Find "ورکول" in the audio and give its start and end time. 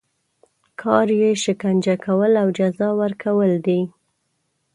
3.01-3.51